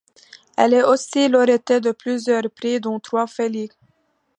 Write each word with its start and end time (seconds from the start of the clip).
Elle 0.57 0.73
est 0.73 0.81
aussi 0.83 1.29
lauréate 1.29 1.73
de 1.73 1.91
plusieurs 1.91 2.49
prix, 2.49 2.79
dont 2.79 2.99
trois 2.99 3.27
Félix. 3.27 3.77